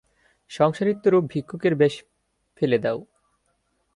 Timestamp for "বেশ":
1.75-1.93